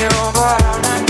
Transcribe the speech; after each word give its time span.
know, 0.00 0.30
but 0.32 0.62
I'm 0.62 0.82
not. 0.82 1.07